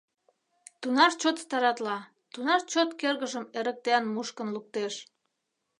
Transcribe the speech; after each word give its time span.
Тунар 0.81 1.11
чот 1.21 1.37
старатла, 1.45 1.97
тунар 2.33 2.61
чот 2.71 2.89
кӧргыжым 3.01 3.45
эрыктен-мушкын 3.57 4.47
луктеш... 4.55 4.93